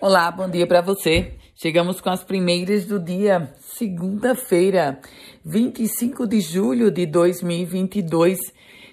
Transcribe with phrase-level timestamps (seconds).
[0.00, 1.32] Olá, bom dia para você.
[1.56, 5.00] Chegamos com as primeiras do dia, segunda-feira,
[5.44, 8.38] 25 de julho de 2022.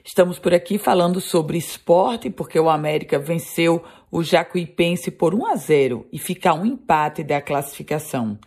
[0.04, 5.56] Estamos por aqui falando sobre esporte, porque o América venceu o Jacuipense por 1 a
[5.56, 8.40] 0 e fica um empate da classificação.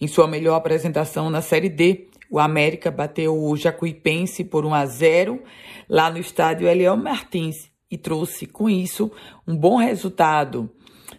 [0.00, 4.86] Em sua melhor apresentação na Série D, o América bateu o Jacuipense por 1 a
[4.86, 5.42] 0
[5.86, 9.12] lá no estádio Eliel Martins e trouxe com isso
[9.46, 10.70] um bom resultado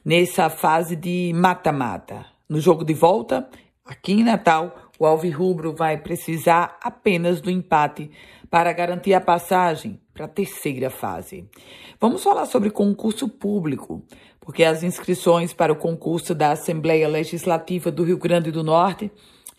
[0.10, 2.26] nessa fase de mata-mata.
[2.50, 3.48] No jogo de volta,
[3.86, 8.10] aqui em Natal, o Alvirrubro vai precisar apenas do empate
[8.50, 11.48] para garantir a passagem para a terceira fase.
[12.02, 14.04] Vamos falar sobre concurso público,
[14.42, 19.12] porque as inscrições para o concurso da Assembleia Legislativa do Rio Grande do Norte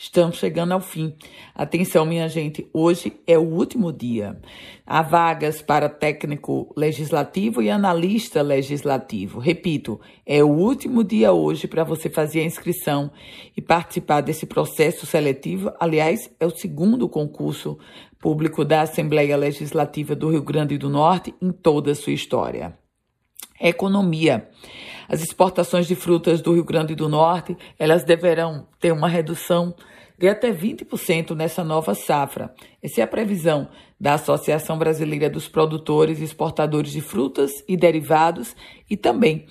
[0.03, 1.15] Estamos chegando ao fim.
[1.55, 4.41] Atenção, minha gente, hoje é o último dia.
[4.87, 9.39] Há vagas para técnico legislativo e analista legislativo.
[9.39, 13.11] Repito, é o último dia hoje para você fazer a inscrição
[13.55, 15.71] e participar desse processo seletivo.
[15.79, 17.79] Aliás, é o segundo concurso
[18.19, 22.75] público da Assembleia Legislativa do Rio Grande do Norte em toda a sua história.
[23.61, 24.49] Economia.
[25.11, 29.75] As exportações de frutas do Rio Grande do Norte, elas deverão ter uma redução
[30.17, 32.55] de até 20% nessa nova safra.
[32.81, 38.55] Essa é a previsão da Associação Brasileira dos Produtores e Exportadores de Frutas e Derivados
[38.89, 39.47] e também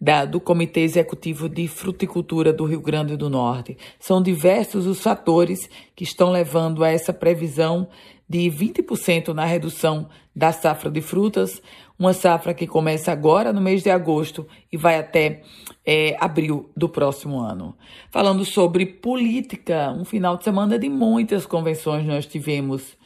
[0.00, 3.76] da, do Comitê Executivo de Fruticultura do Rio Grande do Norte.
[3.98, 7.88] São diversos os fatores que estão levando a essa previsão
[8.28, 11.60] de 20% na redução da safra de frutas,
[12.00, 15.42] uma safra que começa agora no mês de agosto e vai até
[15.84, 17.76] é, abril do próximo ano.
[18.10, 22.96] Falando sobre política, um final de semana de muitas convenções nós tivemos.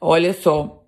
[0.00, 0.82] Olha só,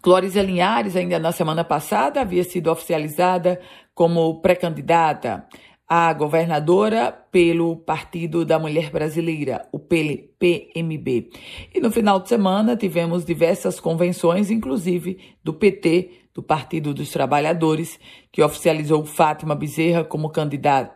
[0.00, 3.60] Clóris Linhares, ainda na semana passada, havia sido oficializada
[3.94, 5.46] como pré-candidata
[5.86, 11.30] a governadora pelo Partido da Mulher Brasileira, o PMB.
[11.74, 17.98] E no final de semana tivemos diversas convenções, inclusive do PT, do Partido dos Trabalhadores,
[18.30, 20.30] que oficializou Fátima Bezerra como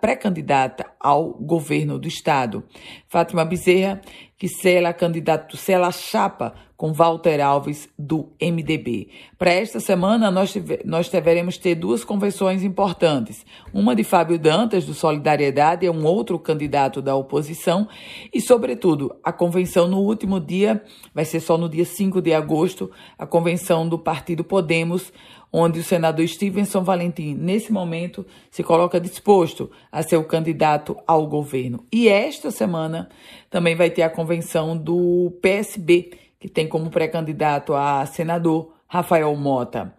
[0.01, 2.63] pré-candidata ao governo do estado.
[3.09, 4.01] Fátima Bezerra,
[4.39, 9.09] que sela candidato, sela chapa com Walter Alves do MDB.
[9.39, 10.53] Para esta semana nós,
[10.85, 13.47] nós deveremos ter duas convenções importantes.
[13.73, 17.87] Uma de Fábio Dantas do Solidariedade, é um outro candidato da oposição,
[18.35, 20.83] e sobretudo, a convenção no último dia,
[21.15, 25.13] vai ser só no dia 5 de agosto, a convenção do Partido Podemos,
[25.53, 31.27] onde o senador Stevenson Valentim, nesse momento, se coloca disposto a ser o candidato ao
[31.27, 31.85] governo.
[31.93, 33.09] E esta semana
[33.51, 39.95] também vai ter a convenção do PSB, que tem como pré-candidato a senador Rafael Mota.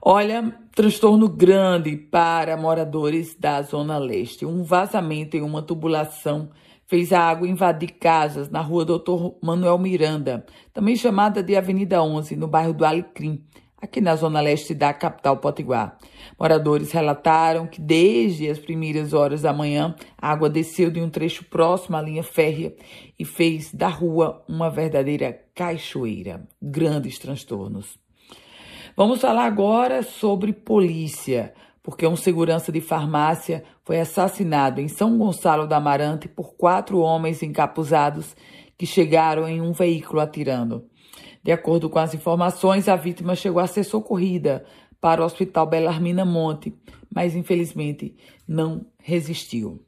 [0.00, 4.44] Olha, transtorno grande para moradores da Zona Leste.
[4.44, 6.50] Um vazamento em uma tubulação
[6.86, 10.44] fez a água invadir casas na rua Doutor Manuel Miranda,
[10.74, 13.42] também chamada de Avenida 11, no bairro do Alecrim,
[13.82, 15.98] aqui na zona leste da capital Potiguar.
[16.38, 21.44] Moradores relataram que desde as primeiras horas da manhã, a água desceu de um trecho
[21.46, 22.72] próximo à linha férrea
[23.18, 26.46] e fez da rua uma verdadeira cachoeira.
[26.62, 27.98] Grandes transtornos.
[28.96, 35.66] Vamos falar agora sobre polícia, porque um segurança de farmácia foi assassinado em São Gonçalo
[35.66, 38.36] da Amarante por quatro homens encapuzados
[38.78, 40.84] que chegaram em um veículo atirando.
[41.42, 44.64] De acordo com as informações, a vítima chegou a ser socorrida
[45.00, 46.72] para o Hospital Belarmina Monte,
[47.12, 48.14] mas infelizmente
[48.46, 49.84] não resistiu.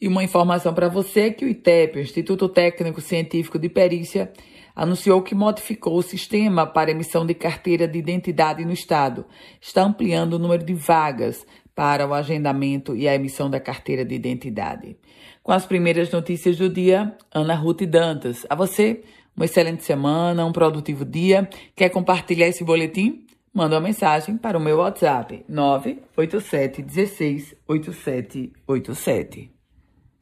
[0.00, 4.32] E uma informação para você que o ITEP, o Instituto Técnico Científico de Perícia,
[4.74, 9.24] anunciou que modificou o sistema para emissão de carteira de identidade no estado.
[9.60, 14.14] Está ampliando o número de vagas para o agendamento e a emissão da carteira de
[14.14, 14.96] identidade.
[15.42, 18.46] Com as primeiras notícias do dia, Ana Ruth Dantas.
[18.48, 19.02] A você,
[19.36, 21.48] uma excelente semana, um produtivo dia.
[21.74, 23.26] Quer compartilhar esse boletim?
[23.52, 29.53] Manda uma mensagem para o meu WhatsApp 987 16 8787.